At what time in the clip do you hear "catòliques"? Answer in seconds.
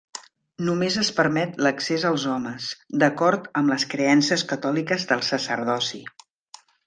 4.53-5.07